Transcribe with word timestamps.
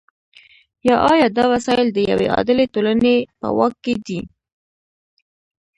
یا 0.87 0.95
آیا 1.11 1.27
دا 1.37 1.45
وسایل 1.53 1.87
د 1.93 1.99
یوې 2.11 2.27
عادلې 2.35 2.65
ټولنې 2.73 3.15
په 3.39 3.47
واک 3.57 3.75
کې 3.83 3.93
دي؟ 4.05 4.19